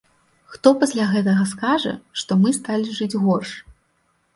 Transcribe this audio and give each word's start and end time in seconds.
Хто 0.53 0.71
пасля 0.83 1.05
гэтага 1.11 1.47
скажа, 1.53 1.95
што 2.23 2.41
мы 2.43 2.59
сталі 2.61 2.87
жыць 3.01 3.19
горш? 3.29 3.51